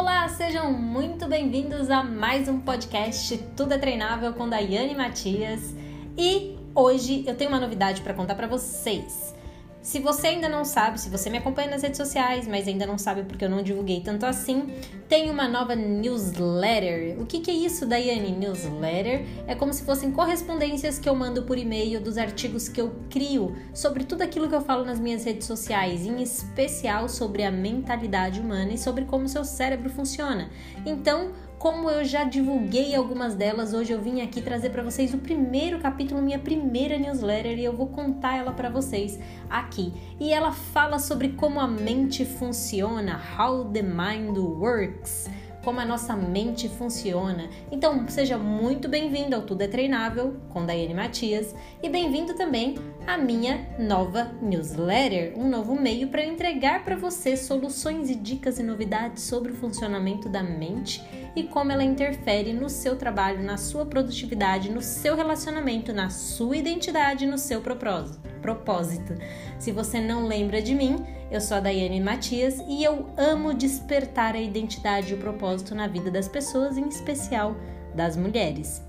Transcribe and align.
Olá, 0.00 0.26
sejam 0.30 0.72
muito 0.72 1.28
bem-vindos 1.28 1.90
a 1.90 2.02
mais 2.02 2.48
um 2.48 2.58
podcast 2.58 3.36
Tudo 3.54 3.74
é 3.74 3.78
Treinável 3.78 4.32
com 4.32 4.48
Daiane 4.48 4.94
Matias. 4.94 5.74
E 6.16 6.56
hoje 6.74 7.22
eu 7.26 7.36
tenho 7.36 7.50
uma 7.50 7.60
novidade 7.60 8.00
para 8.00 8.14
contar 8.14 8.34
para 8.34 8.46
vocês. 8.46 9.34
Se 9.82 9.98
você 9.98 10.26
ainda 10.26 10.48
não 10.48 10.62
sabe, 10.62 11.00
se 11.00 11.08
você 11.08 11.30
me 11.30 11.38
acompanha 11.38 11.70
nas 11.70 11.82
redes 11.82 11.96
sociais, 11.96 12.46
mas 12.46 12.68
ainda 12.68 12.86
não 12.86 12.98
sabe 12.98 13.22
porque 13.22 13.44
eu 13.44 13.48
não 13.48 13.62
divulguei 13.62 14.02
tanto 14.02 14.26
assim, 14.26 14.74
tem 15.08 15.30
uma 15.30 15.48
nova 15.48 15.74
newsletter. 15.74 17.18
O 17.18 17.24
que, 17.24 17.40
que 17.40 17.50
é 17.50 17.54
isso, 17.54 17.86
Daiane? 17.86 18.30
Newsletter 18.30 19.24
é 19.46 19.54
como 19.54 19.72
se 19.72 19.82
fossem 19.82 20.12
correspondências 20.12 20.98
que 20.98 21.08
eu 21.08 21.14
mando 21.14 21.44
por 21.44 21.56
e-mail 21.56 21.98
dos 21.98 22.18
artigos 22.18 22.68
que 22.68 22.80
eu 22.80 22.94
crio 23.08 23.56
sobre 23.72 24.04
tudo 24.04 24.20
aquilo 24.20 24.48
que 24.48 24.54
eu 24.54 24.60
falo 24.60 24.84
nas 24.84 25.00
minhas 25.00 25.24
redes 25.24 25.46
sociais, 25.46 26.04
em 26.04 26.22
especial 26.22 27.08
sobre 27.08 27.42
a 27.42 27.50
mentalidade 27.50 28.38
humana 28.38 28.74
e 28.74 28.78
sobre 28.78 29.06
como 29.06 29.28
seu 29.28 29.46
cérebro 29.46 29.88
funciona. 29.88 30.50
Então, 30.84 31.32
como 31.60 31.90
eu 31.90 32.02
já 32.06 32.24
divulguei 32.24 32.94
algumas 32.94 33.34
delas, 33.34 33.74
hoje 33.74 33.92
eu 33.92 34.00
vim 34.00 34.22
aqui 34.22 34.40
trazer 34.40 34.70
para 34.70 34.82
vocês 34.82 35.12
o 35.12 35.18
primeiro 35.18 35.78
capítulo, 35.78 36.22
minha 36.22 36.38
primeira 36.38 36.98
newsletter, 36.98 37.58
e 37.58 37.64
eu 37.64 37.76
vou 37.76 37.88
contar 37.88 38.38
ela 38.38 38.50
para 38.50 38.70
vocês 38.70 39.18
aqui. 39.50 39.92
E 40.18 40.32
ela 40.32 40.52
fala 40.52 40.98
sobre 40.98 41.28
como 41.34 41.60
a 41.60 41.68
mente 41.68 42.24
funciona, 42.24 43.20
how 43.38 43.66
the 43.66 43.82
mind 43.82 44.38
works 44.38 45.28
como 45.62 45.80
a 45.80 45.84
nossa 45.84 46.16
mente 46.16 46.68
funciona. 46.68 47.48
Então, 47.70 48.08
seja 48.08 48.38
muito 48.38 48.88
bem-vindo 48.88 49.36
ao 49.36 49.42
Tudo 49.42 49.62
é 49.62 49.68
Treinável 49.68 50.36
com 50.48 50.64
Daiane 50.64 50.94
Matias 50.94 51.54
e 51.82 51.88
bem-vindo 51.88 52.34
também 52.34 52.76
à 53.06 53.18
minha 53.18 53.68
nova 53.78 54.32
newsletter, 54.40 55.34
um 55.36 55.48
novo 55.48 55.78
meio 55.78 56.08
para 56.08 56.24
entregar 56.24 56.84
para 56.84 56.96
você 56.96 57.36
soluções 57.36 58.08
e 58.08 58.14
dicas 58.14 58.58
e 58.58 58.62
novidades 58.62 59.22
sobre 59.24 59.52
o 59.52 59.54
funcionamento 59.54 60.28
da 60.28 60.42
mente 60.42 61.02
e 61.34 61.44
como 61.44 61.70
ela 61.72 61.84
interfere 61.84 62.52
no 62.52 62.68
seu 62.68 62.96
trabalho, 62.96 63.42
na 63.42 63.56
sua 63.56 63.86
produtividade, 63.86 64.70
no 64.70 64.82
seu 64.82 65.14
relacionamento, 65.16 65.92
na 65.92 66.10
sua 66.10 66.56
identidade, 66.56 67.26
no 67.26 67.38
seu 67.38 67.60
propósito. 67.60 69.14
Se 69.58 69.70
você 69.70 70.00
não 70.00 70.26
lembra 70.26 70.60
de 70.60 70.74
mim, 70.74 70.96
eu 71.30 71.40
sou 71.40 71.58
a 71.58 71.60
Daiane 71.60 72.00
Matias 72.00 72.58
e 72.68 72.82
eu 72.82 73.10
amo 73.16 73.54
despertar 73.54 74.34
a 74.34 74.40
identidade 74.40 75.12
e 75.12 75.16
o 75.16 75.18
propósito 75.18 75.74
na 75.74 75.86
vida 75.86 76.10
das 76.10 76.28
pessoas, 76.28 76.76
em 76.76 76.88
especial 76.88 77.56
das 77.94 78.16
mulheres. 78.16 78.82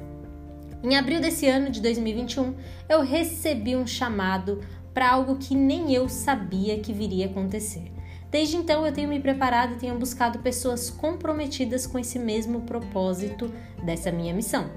Em 0.84 0.98
abril 0.98 1.22
desse 1.22 1.48
ano 1.48 1.70
de 1.70 1.80
2021, 1.80 2.56
eu 2.90 3.02
recebi 3.02 3.76
um 3.76 3.86
chamado 3.86 4.62
para 4.94 5.12
algo 5.12 5.38
que 5.38 5.56
nem 5.56 5.94
eu 5.94 6.10
sabia 6.10 6.80
que 6.80 6.92
viria 6.92 7.28
acontecer. 7.28 7.92
Desde 8.32 8.56
então, 8.56 8.86
eu 8.86 8.94
tenho 8.94 9.10
me 9.10 9.20
preparado 9.20 9.74
e 9.74 9.78
tenho 9.78 10.00
buscado 10.00 10.40
pessoas 10.40 10.90
comprometidas 10.90 11.86
com 11.86 12.00
esse 12.00 12.18
mesmo 12.18 12.62
propósito 12.62 13.52
dessa 13.84 14.10
minha 14.10 14.34
missão. 14.34 14.72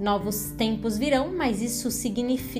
Novos 0.00 0.52
tempos 0.52 0.96
virão, 0.96 1.30
mas 1.36 1.60
isso, 1.60 1.88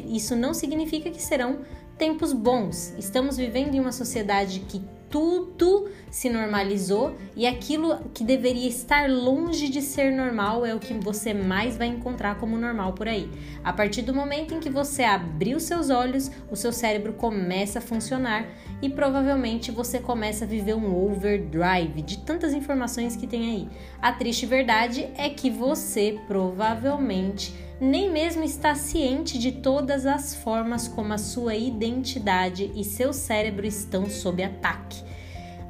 isso 0.06 0.36
não 0.36 0.52
significa 0.52 1.10
que 1.10 1.20
serão 1.20 1.60
tempos 1.96 2.34
bons. 2.34 2.92
Estamos 2.98 3.38
vivendo 3.38 3.74
em 3.74 3.80
uma 3.80 3.90
sociedade 3.90 4.60
que 4.60 4.82
tudo 5.08 5.88
se 6.14 6.30
normalizou 6.30 7.16
e 7.34 7.44
aquilo 7.44 7.98
que 8.14 8.22
deveria 8.22 8.68
estar 8.68 9.10
longe 9.10 9.68
de 9.68 9.82
ser 9.82 10.12
normal 10.12 10.64
é 10.64 10.72
o 10.72 10.78
que 10.78 10.94
você 10.94 11.34
mais 11.34 11.76
vai 11.76 11.88
encontrar 11.88 12.38
como 12.38 12.56
normal 12.56 12.92
por 12.92 13.08
aí. 13.08 13.28
A 13.64 13.72
partir 13.72 14.02
do 14.02 14.14
momento 14.14 14.54
em 14.54 14.60
que 14.60 14.70
você 14.70 15.02
abrir 15.02 15.56
os 15.56 15.64
seus 15.64 15.90
olhos, 15.90 16.30
o 16.48 16.54
seu 16.54 16.70
cérebro 16.70 17.14
começa 17.14 17.80
a 17.80 17.82
funcionar 17.82 18.46
e 18.80 18.88
provavelmente 18.88 19.72
você 19.72 19.98
começa 19.98 20.44
a 20.44 20.48
viver 20.48 20.74
um 20.74 21.04
overdrive 21.04 22.00
de 22.00 22.18
tantas 22.18 22.54
informações 22.54 23.16
que 23.16 23.26
tem 23.26 23.50
aí. 23.50 23.68
A 24.00 24.12
triste 24.12 24.46
verdade 24.46 25.08
é 25.16 25.28
que 25.28 25.50
você 25.50 26.16
provavelmente 26.28 27.52
nem 27.80 28.08
mesmo 28.08 28.44
está 28.44 28.76
ciente 28.76 29.36
de 29.36 29.50
todas 29.50 30.06
as 30.06 30.32
formas 30.32 30.86
como 30.86 31.12
a 31.12 31.18
sua 31.18 31.56
identidade 31.56 32.70
e 32.76 32.84
seu 32.84 33.12
cérebro 33.12 33.66
estão 33.66 34.08
sob 34.08 34.44
ataque. 34.44 35.02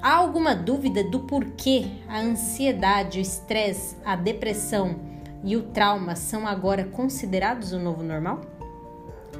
Há 0.05 0.17
alguma 0.17 0.55
dúvida 0.55 1.03
do 1.03 1.21
porquê 1.21 1.87
a 2.07 2.21
ansiedade, 2.21 3.19
o 3.19 3.23
estresse, 3.23 3.97
a 4.05 4.15
depressão 4.15 5.01
e 5.43 5.57
o 5.57 5.63
trauma 5.63 6.15
são 6.15 6.47
agora 6.47 6.85
considerados 6.85 7.73
o 7.73 7.79
novo 7.79 8.03
normal? 8.03 8.43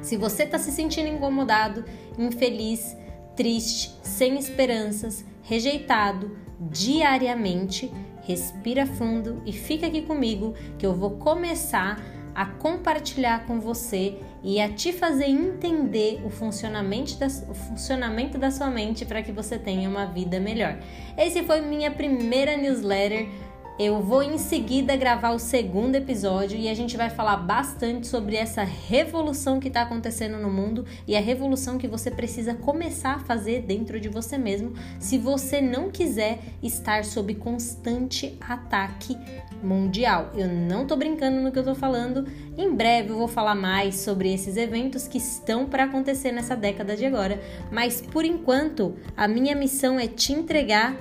Se 0.01 0.17
você 0.17 0.41
está 0.41 0.57
se 0.57 0.71
sentindo 0.71 1.07
incomodado, 1.07 1.85
infeliz, 2.17 2.97
triste, 3.35 3.95
sem 4.01 4.39
esperanças, 4.39 5.23
rejeitado 5.43 6.35
diariamente, 6.59 7.93
respira 8.23 8.87
fundo 8.87 9.43
e 9.45 9.53
fica 9.53 9.85
aqui 9.85 10.01
comigo 10.01 10.55
que 10.79 10.85
eu 10.87 10.95
vou 10.95 11.11
começar 11.11 12.03
a 12.35 12.45
compartilhar 12.45 13.45
com 13.45 13.61
você 13.61 14.19
e 14.43 14.59
a 14.59 14.69
te 14.69 14.91
fazer 14.91 15.25
entender 15.25 16.21
o 16.25 16.29
funcionamento 16.29 17.17
da, 17.17 17.27
o 17.27 17.53
funcionamento 17.55 18.37
da 18.37 18.51
sua 18.51 18.69
mente 18.69 19.05
para 19.05 19.23
que 19.23 19.31
você 19.31 19.57
tenha 19.57 19.89
uma 19.89 20.05
vida 20.05 20.39
melhor. 20.39 20.77
Esse 21.17 21.41
foi 21.43 21.61
minha 21.61 21.89
primeira 21.89 22.57
newsletter 22.57 23.29
eu 23.77 24.01
vou 24.01 24.23
em 24.23 24.37
seguida 24.37 24.95
gravar 24.95 25.31
o 25.31 25.39
segundo 25.39 25.95
episódio 25.95 26.57
e 26.57 26.69
a 26.69 26.73
gente 26.73 26.95
vai 26.95 27.09
falar 27.09 27.35
bastante 27.35 28.07
sobre 28.07 28.37
essa 28.37 28.63
revolução 28.63 29.59
que 29.59 29.67
está 29.67 29.81
acontecendo 29.81 30.37
no 30.37 30.49
mundo 30.49 30.85
e 31.05 31.13
a 31.13 31.19
revolução 31.19 31.77
que 31.77 31.87
você 31.87 32.09
precisa 32.09 32.53
começar 32.53 33.15
a 33.15 33.19
fazer 33.19 33.63
dentro 33.63 33.99
de 33.99 34.07
você 34.07 34.37
mesmo 34.37 34.73
se 34.97 35.17
você 35.17 35.59
não 35.59 35.91
quiser 35.91 36.39
estar 36.63 37.03
sob 37.03 37.35
constante 37.35 38.37
ataque 38.39 39.17
mundial. 39.61 40.31
Eu 40.35 40.47
não 40.47 40.87
tô 40.87 40.95
brincando 40.95 41.41
no 41.41 41.51
que 41.51 41.59
eu 41.59 41.63
tô 41.63 41.75
falando. 41.75 42.25
Em 42.57 42.73
breve 42.73 43.09
eu 43.09 43.17
vou 43.17 43.27
falar 43.27 43.55
mais 43.55 43.95
sobre 43.95 44.33
esses 44.33 44.55
eventos 44.55 45.05
que 45.05 45.17
estão 45.17 45.65
para 45.65 45.83
acontecer 45.83 46.31
nessa 46.31 46.55
década 46.55 46.95
de 46.95 47.05
agora, 47.05 47.41
mas 47.69 47.99
por 47.99 48.23
enquanto 48.23 48.95
a 49.17 49.27
minha 49.27 49.53
missão 49.53 49.99
é 49.99 50.07
te 50.07 50.31
entregar 50.31 50.95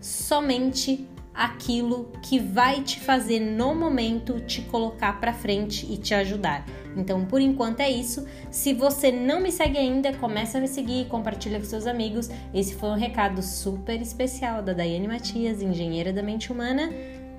somente 0.00 1.06
aquilo 1.34 2.10
que 2.22 2.38
vai 2.38 2.82
te 2.82 3.00
fazer 3.00 3.40
no 3.40 3.74
momento 3.74 4.40
te 4.40 4.62
colocar 4.62 5.20
para 5.20 5.32
frente 5.32 5.86
e 5.90 5.96
te 5.96 6.12
ajudar. 6.14 6.64
Então, 6.96 7.24
por 7.24 7.40
enquanto 7.40 7.80
é 7.80 7.90
isso. 7.90 8.26
Se 8.50 8.74
você 8.74 9.12
não 9.12 9.40
me 9.40 9.52
segue 9.52 9.78
ainda, 9.78 10.12
começa 10.14 10.58
a 10.58 10.60
me 10.60 10.68
seguir, 10.68 11.06
compartilha 11.06 11.58
com 11.58 11.64
seus 11.64 11.86
amigos. 11.86 12.28
Esse 12.52 12.74
foi 12.74 12.90
um 12.90 12.96
recado 12.96 13.42
super 13.42 14.00
especial 14.00 14.62
da 14.62 14.72
Daiane 14.72 15.06
Matias, 15.06 15.62
engenheira 15.62 16.12
da 16.12 16.22
mente 16.22 16.52
humana 16.52 16.90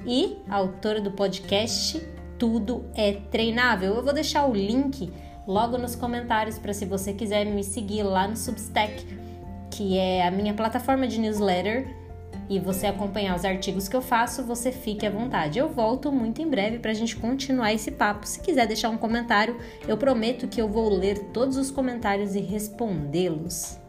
e 0.06 0.38
autora 0.50 1.00
do 1.00 1.12
podcast 1.12 2.02
Tudo 2.40 2.86
é 2.96 3.14
Treinável. 3.14 3.96
Eu 3.96 4.04
vou 4.04 4.14
deixar 4.14 4.46
o 4.48 4.54
link 4.54 5.12
logo 5.46 5.78
nos 5.78 5.96
comentários 5.96 6.58
para 6.58 6.74
se 6.74 6.86
você 6.86 7.14
quiser 7.14 7.46
me 7.46 7.64
seguir 7.64 8.04
lá 8.04 8.28
no 8.28 8.38
Substack, 8.38 9.06
que 9.70 9.98
é 9.98 10.26
a 10.26 10.32
minha 10.32 10.54
plataforma 10.54 11.08
de 11.08 11.20
newsletter 11.20 12.01
e 12.52 12.60
você 12.60 12.86
acompanhar 12.86 13.34
os 13.34 13.46
artigos 13.46 13.88
que 13.88 13.96
eu 13.96 14.02
faço, 14.02 14.44
você 14.44 14.74
fique 14.74 15.06
à 15.06 15.10
vontade. 15.10 15.58
Eu 15.58 15.70
volto 15.70 16.12
muito 16.12 16.42
em 16.42 16.50
breve 16.50 16.80
para 16.80 16.92
a 16.92 16.94
gente 16.94 17.16
continuar 17.16 17.74
esse 17.74 17.92
papo. 17.92 18.28
Se 18.28 18.42
quiser 18.42 18.68
deixar 18.68 18.90
um 18.90 18.98
comentário, 18.98 19.58
eu 19.88 19.96
prometo 19.96 20.50
que 20.50 20.62
eu 20.62 20.68
vou 20.68 20.90
ler 20.90 21.18
todos 21.32 21.56
os 21.56 21.72
comentários 21.72 22.36
e 22.36 22.42
respondê-los. 22.42 23.81